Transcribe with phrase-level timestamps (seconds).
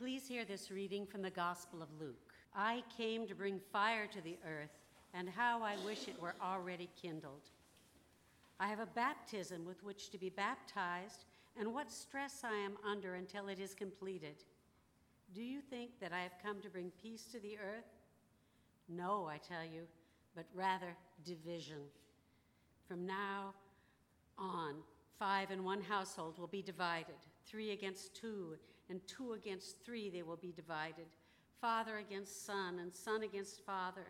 [0.00, 2.32] Please hear this reading from the Gospel of Luke.
[2.56, 4.78] I came to bring fire to the earth,
[5.12, 7.50] and how I wish it were already kindled.
[8.58, 11.26] I have a baptism with which to be baptized,
[11.58, 14.42] and what stress I am under until it is completed.
[15.34, 17.84] Do you think that I have come to bring peace to the earth?
[18.88, 19.82] No, I tell you,
[20.34, 20.96] but rather
[21.26, 21.82] division.
[22.88, 23.52] From now
[24.38, 24.76] on,
[25.20, 28.56] Five in one household will be divided, three against two,
[28.90, 31.06] and two against three they will be divided,
[31.60, 34.06] father against son, and son against father,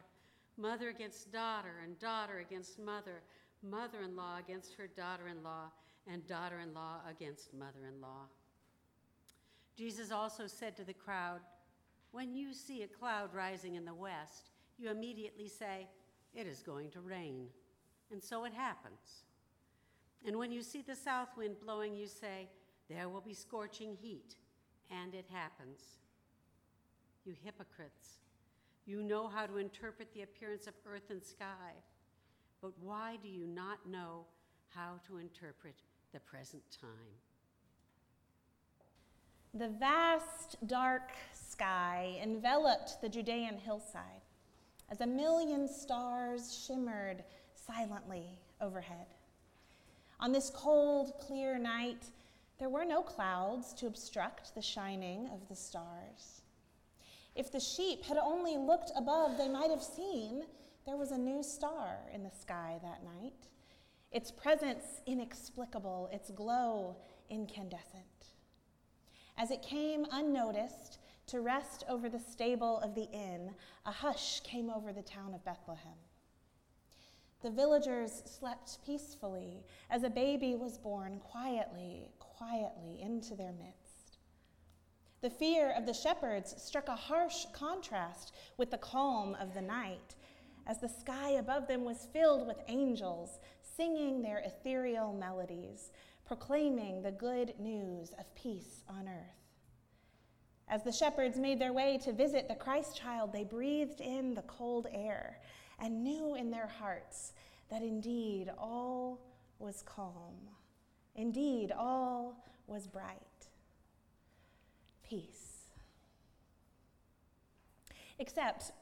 [0.56, 3.22] mother against daughter, and daughter against mother,
[3.62, 5.70] mother in law against her daughter in law,
[6.10, 8.24] and daughter in law against mother in law.
[9.76, 11.40] Jesus also said to the crowd,
[12.10, 15.88] When you see a cloud rising in the west, you immediately say,
[16.34, 17.46] It is going to rain.
[18.10, 19.24] And so it happens.
[20.26, 22.48] And when you see the south wind blowing, you say,
[22.88, 24.34] There will be scorching heat.
[24.90, 25.80] And it happens.
[27.24, 28.18] You hypocrites,
[28.86, 31.72] you know how to interpret the appearance of earth and sky,
[32.60, 34.24] but why do you not know
[34.70, 35.76] how to interpret
[36.12, 36.90] the present time?
[39.52, 44.22] The vast, dark sky enveloped the Judean hillside
[44.90, 47.22] as a million stars shimmered
[47.54, 49.06] silently overhead.
[50.18, 52.06] On this cold, clear night,
[52.60, 56.42] there were no clouds to obstruct the shining of the stars.
[57.34, 60.42] If the sheep had only looked above, they might have seen
[60.84, 63.48] there was a new star in the sky that night,
[64.12, 66.96] its presence inexplicable, its glow
[67.30, 68.34] incandescent.
[69.38, 73.54] As it came unnoticed to rest over the stable of the inn,
[73.86, 75.96] a hush came over the town of Bethlehem.
[77.42, 84.18] The villagers slept peacefully as a baby was born quietly, quietly into their midst.
[85.22, 90.16] The fear of the shepherds struck a harsh contrast with the calm of the night
[90.66, 95.90] as the sky above them was filled with angels singing their ethereal melodies,
[96.26, 99.40] proclaiming the good news of peace on earth.
[100.68, 104.42] As the shepherds made their way to visit the Christ child, they breathed in the
[104.42, 105.38] cold air
[105.80, 107.32] and knew in their hearts
[107.70, 109.18] that indeed all
[109.58, 110.34] was calm.
[111.16, 113.16] Indeed, all was bright.
[115.08, 115.64] Peace.
[118.18, 118.72] Except,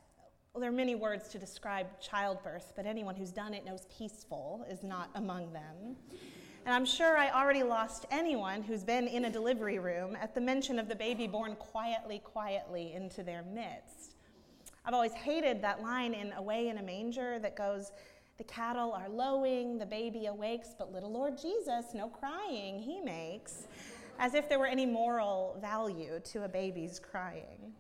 [0.53, 4.67] well, there are many words to describe childbirth, but anyone who's done it knows peaceful
[4.71, 5.97] is not among them.
[6.67, 10.41] And I'm sure I already lost anyone who's been in a delivery room at the
[10.41, 14.17] mention of the baby born quietly, quietly into their midst.
[14.89, 17.93] I've always hated that line in Away in a Manger that goes,
[18.39, 23.67] The cattle are lowing, the baby awakes, but little Lord Jesus, no crying he makes,
[24.19, 27.75] as if there were any moral value to a baby's crying.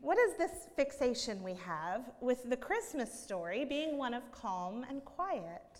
[0.00, 5.04] What is this fixation we have with the Christmas story being one of calm and
[5.04, 5.78] quiet?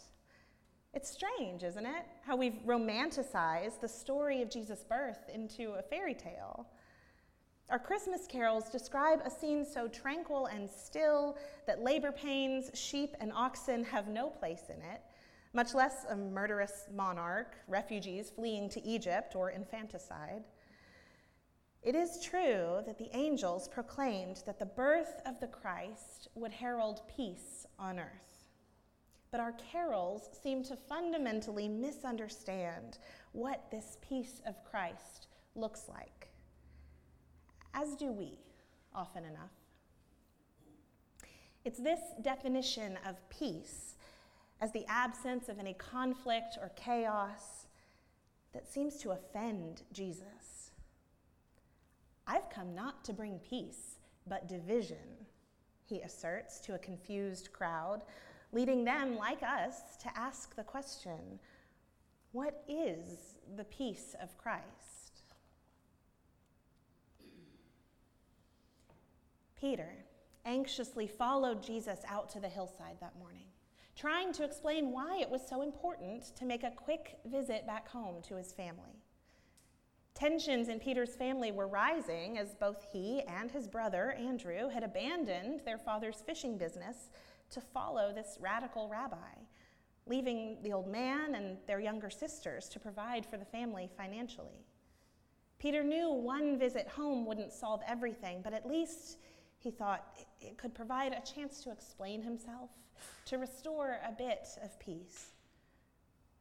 [0.95, 2.07] It's strange, isn't it?
[2.25, 6.69] How we've romanticized the story of Jesus' birth into a fairy tale.
[7.71, 11.37] Our Christmas carols describe a scene so tranquil and still
[11.67, 15.03] that labor pains, sheep, and oxen have no place in it,
[15.53, 20.45] much less a murderous monarch, refugees fleeing to Egypt, or infanticide.
[21.83, 27.03] It is true that the angels proclaimed that the birth of the Christ would herald
[27.15, 28.47] peace on earth.
[29.31, 32.97] But our carols seem to fundamentally misunderstand
[33.33, 36.28] what this peace of Christ looks like
[37.75, 38.39] as do we,
[38.95, 39.51] often enough.
[41.65, 43.97] It's this definition of peace
[44.61, 47.67] as the absence of any conflict or chaos
[48.53, 50.73] that seems to offend Jesus.
[52.27, 55.27] I've come not to bring peace, but division,
[55.85, 58.03] he asserts to a confused crowd,
[58.53, 61.39] leading them, like us, to ask the question
[62.33, 64.98] what is the peace of Christ?
[69.61, 70.05] Peter
[70.45, 73.47] anxiously followed Jesus out to the hillside that morning,
[73.97, 78.23] trying to explain why it was so important to make a quick visit back home
[78.23, 79.03] to his family.
[80.15, 85.61] Tensions in Peter's family were rising as both he and his brother, Andrew, had abandoned
[85.65, 87.11] their father's fishing business
[87.51, 89.17] to follow this radical rabbi,
[90.07, 94.65] leaving the old man and their younger sisters to provide for the family financially.
[95.59, 99.19] Peter knew one visit home wouldn't solve everything, but at least
[99.59, 100.05] he thought
[100.41, 102.71] it could provide a chance to explain himself,
[103.27, 105.33] to restore a bit of peace.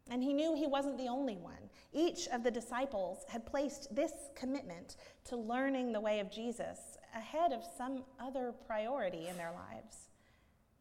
[0.09, 1.69] And he knew he wasn't the only one.
[1.91, 6.79] Each of the disciples had placed this commitment to learning the way of Jesus
[7.15, 10.09] ahead of some other priority in their lives.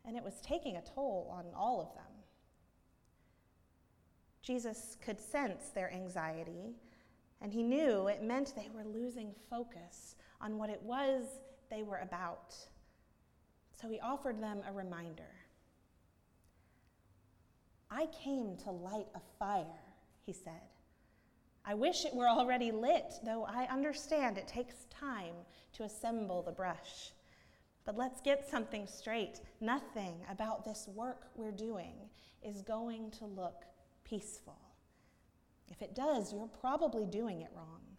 [0.05, 2.05] And it was taking a toll on all of them.
[4.43, 6.77] Jesus could sense their anxiety,
[7.41, 11.25] and he knew it meant they were losing focus on what it was
[11.71, 12.55] they were about.
[13.81, 15.35] So he offered them a reminder.
[17.91, 19.83] I came to light a fire,
[20.25, 20.71] he said.
[21.65, 25.35] I wish it were already lit, though I understand it takes time
[25.75, 27.13] to assemble the brush.
[27.85, 29.41] But let's get something straight.
[29.61, 31.95] Nothing about this work we're doing
[32.43, 33.65] is going to look
[34.05, 34.59] peaceful.
[35.69, 37.96] If it does, you're probably doing it wrong.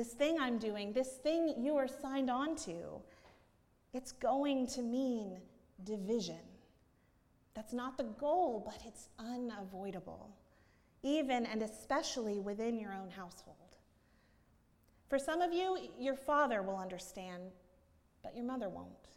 [0.00, 3.02] This thing I'm doing, this thing you are signed on to,
[3.92, 5.36] it's going to mean
[5.84, 6.40] division.
[7.52, 10.30] That's not the goal, but it's unavoidable,
[11.02, 13.76] even and especially within your own household.
[15.10, 17.42] For some of you, your father will understand,
[18.22, 19.10] but your mother won't.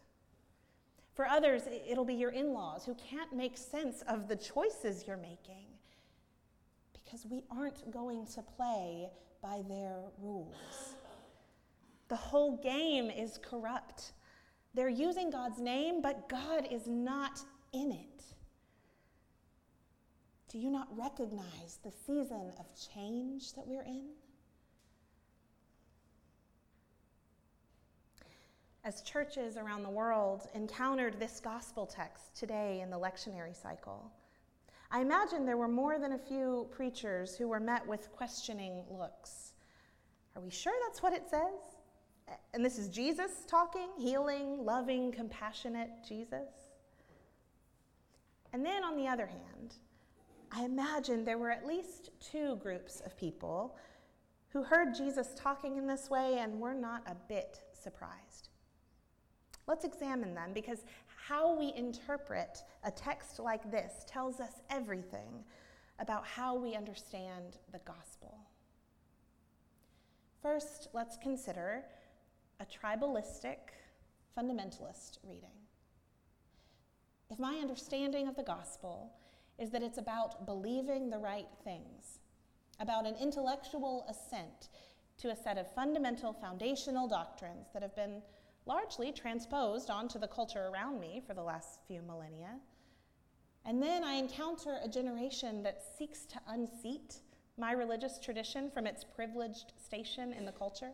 [1.14, 5.16] For others, it'll be your in laws who can't make sense of the choices you're
[5.16, 5.64] making
[6.92, 9.08] because we aren't going to play
[9.44, 10.94] by their rules.
[12.08, 14.12] The whole game is corrupt.
[14.72, 17.40] They're using God's name, but God is not
[17.74, 18.24] in it.
[20.48, 24.06] Do you not recognize the season of change that we're in?
[28.82, 34.10] As churches around the world encountered this gospel text today in the lectionary cycle,
[34.94, 39.54] I imagine there were more than a few preachers who were met with questioning looks.
[40.36, 42.38] Are we sure that's what it says?
[42.54, 46.46] And this is Jesus talking, healing, loving, compassionate Jesus.
[48.52, 49.74] And then on the other hand,
[50.52, 53.76] I imagine there were at least two groups of people
[54.50, 58.50] who heard Jesus talking in this way and were not a bit surprised.
[59.66, 60.84] Let's examine them because
[61.28, 65.44] how we interpret a text like this tells us everything
[65.98, 68.38] about how we understand the gospel.
[70.42, 71.84] First, let's consider
[72.60, 73.56] a tribalistic,
[74.36, 75.56] fundamentalist reading.
[77.30, 79.14] If my understanding of the gospel
[79.58, 82.18] is that it's about believing the right things,
[82.80, 84.68] about an intellectual assent
[85.18, 88.20] to a set of fundamental foundational doctrines that have been
[88.66, 92.58] largely transposed onto the culture around me for the last few millennia.
[93.66, 97.20] And then I encounter a generation that seeks to unseat
[97.56, 100.92] my religious tradition from its privileged station in the culture.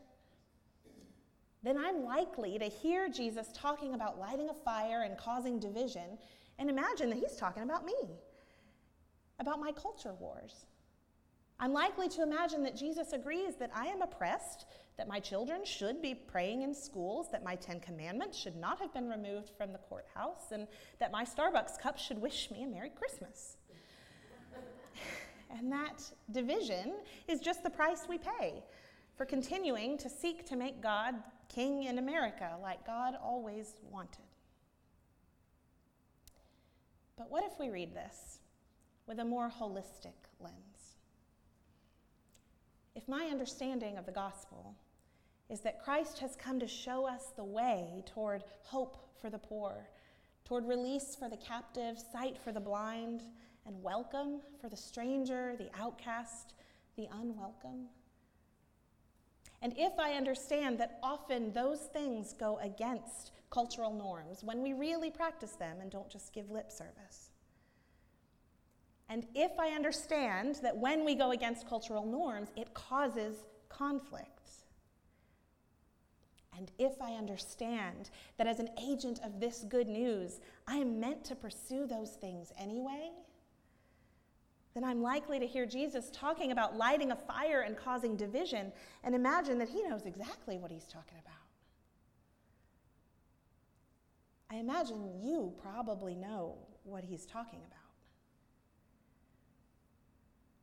[1.62, 6.19] Then I'm likely to hear Jesus talking about lighting a fire and causing division
[6.58, 7.94] and imagine that he's talking about me
[9.38, 10.67] about my culture wars.
[11.62, 14.65] I'm likely to imagine that Jesus agrees that I am oppressed,
[14.97, 18.95] that my children should be praying in schools, that my Ten Commandments should not have
[18.95, 20.67] been removed from the courthouse, and
[20.99, 23.59] that my Starbucks cup should wish me a Merry Christmas.
[25.51, 26.03] and that
[26.33, 26.95] division
[27.29, 28.65] is just the price we pay
[29.15, 31.15] for continuing to seek to make God
[31.49, 34.25] king in America like God always wanted.
[37.19, 38.41] But what if we read this
[39.11, 40.69] with a more holistic lens.
[43.11, 44.77] My understanding of the gospel
[45.49, 49.89] is that Christ has come to show us the way toward hope for the poor,
[50.44, 53.25] toward release for the captive, sight for the blind,
[53.67, 56.55] and welcome for the stranger, the outcast,
[56.96, 57.87] the unwelcome.
[59.61, 65.11] And if I understand that often those things go against cultural norms when we really
[65.11, 67.30] practice them and don't just give lip service,
[69.10, 73.34] and if I understand that when we go against cultural norms, it causes
[73.69, 74.29] conflict.
[76.56, 81.24] And if I understand that as an agent of this good news, I am meant
[81.24, 83.10] to pursue those things anyway,
[84.74, 88.70] then I'm likely to hear Jesus talking about lighting a fire and causing division
[89.02, 91.34] and imagine that he knows exactly what he's talking about.
[94.48, 97.80] I imagine you probably know what he's talking about.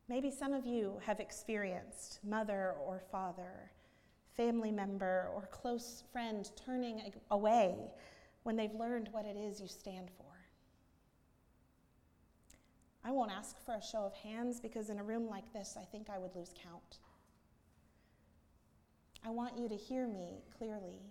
[0.09, 3.71] Maybe some of you have experienced mother or father,
[4.35, 7.75] family member, or close friend turning away
[8.43, 10.23] when they've learned what it is you stand for.
[13.03, 15.83] I won't ask for a show of hands because in a room like this, I
[15.83, 16.99] think I would lose count.
[19.25, 21.01] I want you to hear me clearly.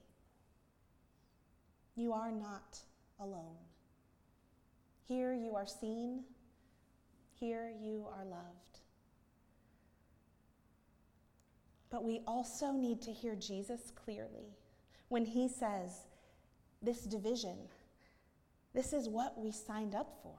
[1.96, 2.78] You are not
[3.20, 3.56] alone.
[5.06, 6.24] Here you are seen
[7.38, 8.80] Here you are loved.
[11.96, 14.58] But we also need to hear Jesus clearly
[15.08, 16.04] when he says,
[16.82, 17.56] This division,
[18.74, 20.36] this is what we signed up for.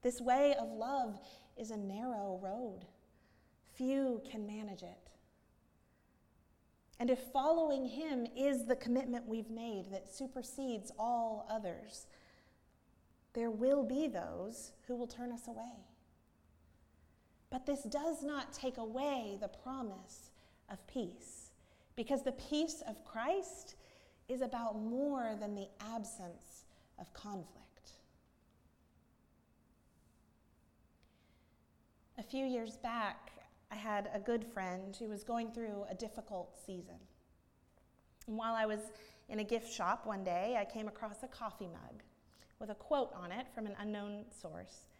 [0.00, 1.18] This way of love
[1.58, 2.86] is a narrow road.
[3.74, 5.10] Few can manage it.
[6.98, 12.06] And if following him is the commitment we've made that supersedes all others,
[13.34, 15.91] there will be those who will turn us away.
[17.52, 20.30] But this does not take away the promise
[20.70, 21.50] of peace,
[21.94, 23.74] because the peace of Christ
[24.26, 26.64] is about more than the absence
[26.98, 27.90] of conflict.
[32.16, 33.32] A few years back,
[33.70, 36.98] I had a good friend who was going through a difficult season.
[38.26, 38.80] And while I was
[39.28, 42.02] in a gift shop one day, I came across a coffee mug
[42.58, 44.91] with a quote on it from an unknown source.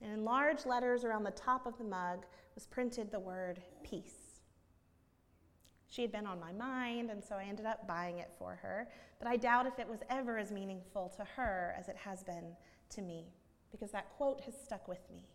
[0.00, 4.40] And in large letters around the top of the mug was printed the word peace.
[5.88, 8.88] She had been on my mind, and so I ended up buying it for her.
[9.18, 12.56] But I doubt if it was ever as meaningful to her as it has been
[12.90, 13.26] to me,
[13.70, 15.28] because that quote has stuck with me.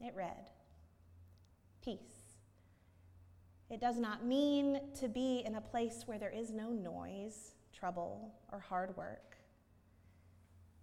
[0.00, 0.50] It read,
[1.84, 2.32] Peace.
[3.70, 8.34] It does not mean to be in a place where there is no noise, trouble,
[8.52, 9.36] or hard work.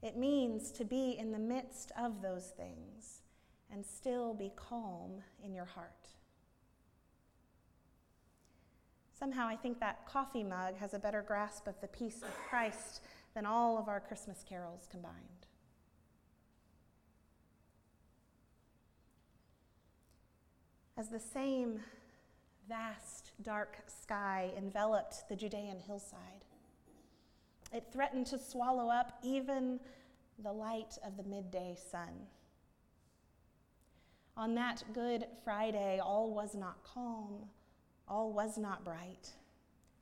[0.01, 3.21] It means to be in the midst of those things
[3.71, 6.09] and still be calm in your heart.
[9.17, 13.01] Somehow, I think that coffee mug has a better grasp of the peace of Christ
[13.35, 15.45] than all of our Christmas carols combined.
[20.97, 21.81] As the same
[22.67, 26.45] vast dark sky enveloped the Judean hillside,
[27.71, 29.79] it threatened to swallow up even
[30.43, 32.27] the light of the midday sun.
[34.37, 37.49] On that Good Friday, all was not calm,
[38.07, 39.33] all was not bright.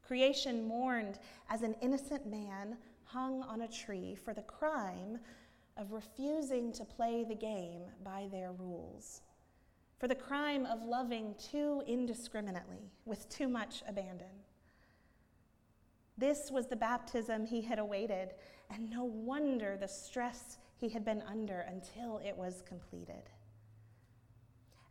[0.06, 1.20] Creation mourned
[1.50, 5.18] as an innocent man hung on a tree for the crime
[5.76, 9.22] of refusing to play the game by their rules,
[10.00, 14.28] for the crime of loving too indiscriminately with too much abandon.
[16.18, 18.34] This was the baptism he had awaited,
[18.70, 23.30] and no wonder the stress he had been under until it was completed.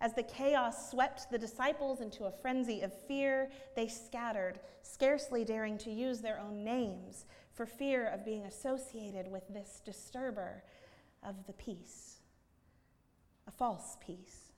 [0.00, 5.78] As the chaos swept the disciples into a frenzy of fear, they scattered, scarcely daring
[5.78, 10.62] to use their own names for fear of being associated with this disturber
[11.22, 12.20] of the peace,
[13.48, 14.52] a false peace.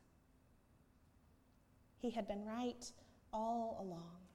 [1.99, 2.91] He had been right
[3.33, 4.28] all along.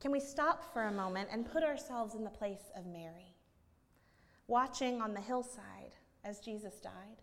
[0.00, 3.34] Can we stop for a moment and put ourselves in the place of Mary,
[4.46, 7.22] watching on the hillside as Jesus died?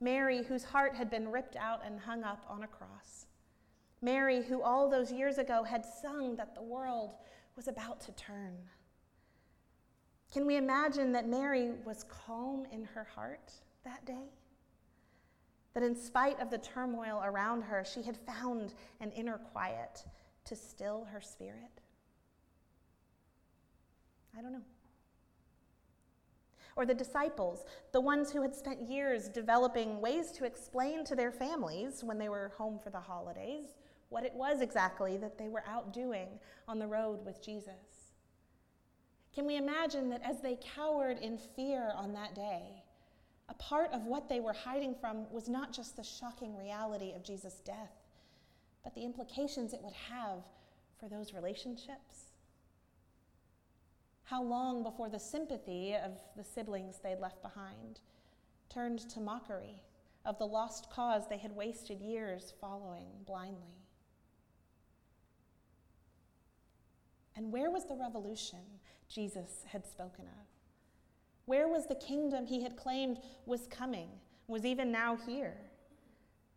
[0.00, 3.26] Mary, whose heart had been ripped out and hung up on a cross.
[4.00, 7.14] Mary, who all those years ago had sung that the world
[7.56, 8.56] was about to turn.
[10.32, 13.52] Can we imagine that Mary was calm in her heart
[13.84, 14.32] that day?
[15.74, 20.04] That in spite of the turmoil around her, she had found an inner quiet
[20.46, 21.80] to still her spirit?
[24.36, 24.62] I don't know.
[26.76, 31.30] Or the disciples, the ones who had spent years developing ways to explain to their
[31.30, 33.68] families when they were home for the holidays
[34.08, 36.28] what it was exactly that they were out doing
[36.68, 38.12] on the road with Jesus.
[39.34, 42.84] Can we imagine that as they cowered in fear on that day,
[43.48, 47.24] a part of what they were hiding from was not just the shocking reality of
[47.24, 48.03] Jesus' death,
[48.84, 50.44] but the implications it would have
[51.00, 52.34] for those relationships.
[54.24, 58.00] How long before the sympathy of the siblings they'd left behind
[58.68, 59.82] turned to mockery
[60.24, 63.84] of the lost cause they had wasted years following blindly?
[67.36, 68.60] And where was the revolution
[69.08, 70.46] Jesus had spoken of?
[71.46, 74.08] Where was the kingdom he had claimed was coming,
[74.46, 75.56] was even now here?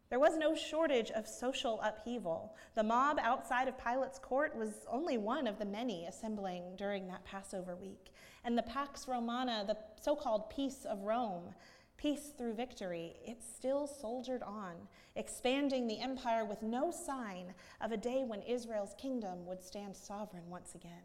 [0.10, 2.56] There was no shortage of social upheaval.
[2.76, 7.26] The mob outside of Pilate's court was only one of the many assembling during that
[7.26, 8.14] Passover week.
[8.46, 11.54] And the Pax Romana, the so called peace of Rome,
[11.98, 14.76] peace through victory, it still soldiered on,
[15.16, 20.50] expanding the empire with no sign of a day when Israel's kingdom would stand sovereign
[20.50, 21.04] once again.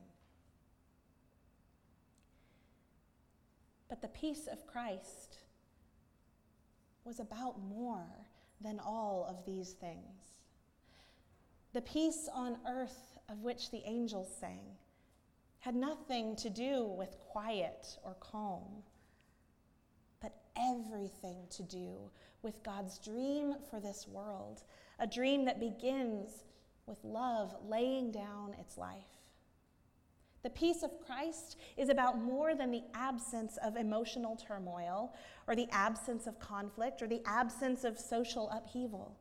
[3.89, 5.39] But the peace of Christ
[7.05, 8.07] was about more
[8.63, 10.37] than all of these things.
[11.73, 14.77] The peace on earth of which the angels sang
[15.61, 18.83] had nothing to do with quiet or calm,
[20.21, 22.11] but everything to do
[22.43, 24.65] with God's dream for this world,
[24.99, 26.45] a dream that begins
[26.87, 29.22] with love laying down its life.
[30.43, 35.15] The peace of Christ is about more than the absence of emotional turmoil,
[35.47, 39.19] or the absence of conflict, or the absence of social upheaval.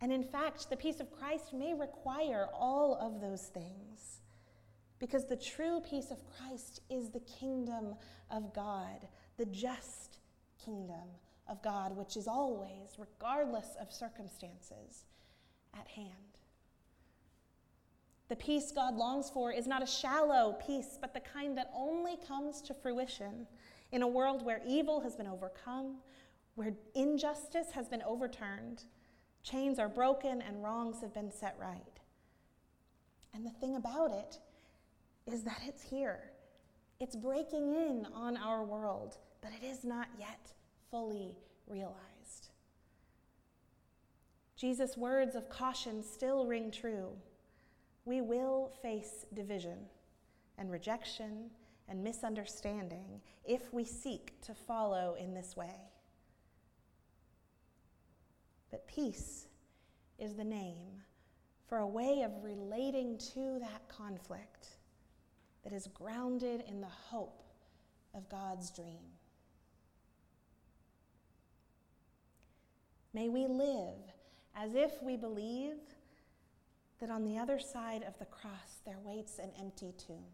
[0.00, 4.20] And in fact, the peace of Christ may require all of those things.
[4.98, 7.94] Because the true peace of Christ is the kingdom
[8.30, 10.18] of God, the just
[10.64, 11.08] kingdom
[11.46, 15.04] of God, which is always, regardless of circumstances,
[15.78, 16.27] at hand.
[18.28, 22.16] The peace God longs for is not a shallow peace, but the kind that only
[22.26, 23.46] comes to fruition
[23.90, 25.96] in a world where evil has been overcome,
[26.54, 28.84] where injustice has been overturned,
[29.42, 32.00] chains are broken, and wrongs have been set right.
[33.32, 34.38] And the thing about it
[35.26, 36.32] is that it's here.
[37.00, 40.52] It's breaking in on our world, but it is not yet
[40.90, 42.48] fully realized.
[44.56, 47.12] Jesus' words of caution still ring true.
[48.04, 49.78] We will face division
[50.56, 51.50] and rejection
[51.88, 55.76] and misunderstanding if we seek to follow in this way.
[58.70, 59.46] But peace
[60.18, 61.02] is the name
[61.68, 64.68] for a way of relating to that conflict
[65.64, 67.42] that is grounded in the hope
[68.14, 69.04] of God's dream.
[73.12, 73.96] May we live
[74.54, 75.76] as if we believe
[77.00, 80.24] that on the other side of the cross there waits an empty tomb.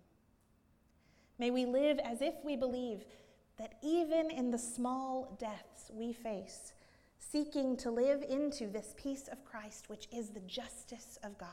[1.38, 3.04] May we live as if we believe
[3.58, 6.72] that even in the small deaths we face,
[7.18, 11.48] seeking to live into this peace of Christ, which is the justice of God,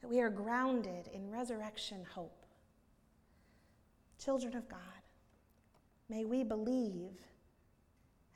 [0.00, 2.44] that we are grounded in resurrection hope.
[4.18, 4.78] Children of God,
[6.08, 7.18] may we believe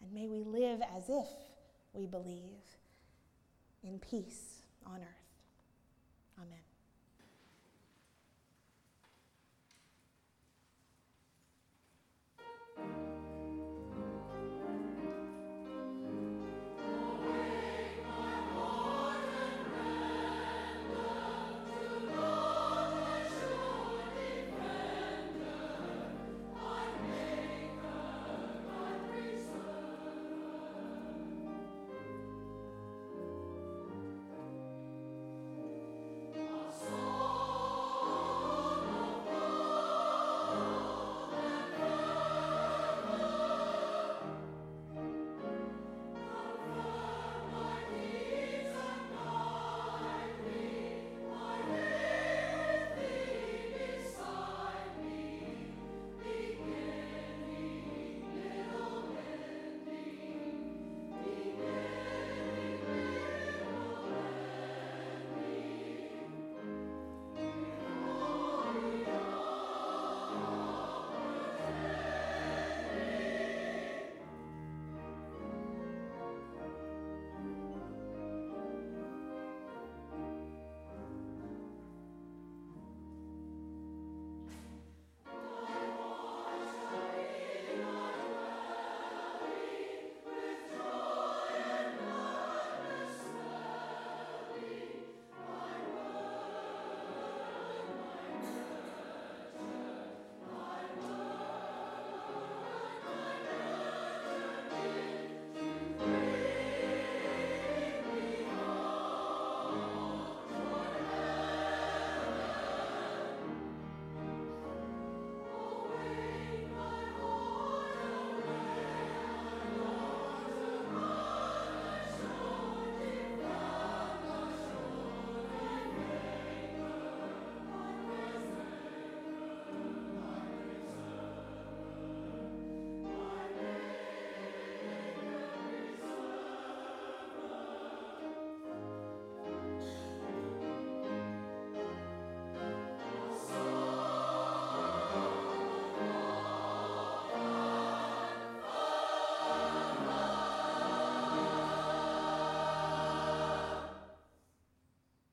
[0.03, 1.29] and may we live as if
[1.93, 2.63] we believe
[3.83, 4.56] in peace
[4.87, 5.27] on earth.
[6.41, 6.66] Amen.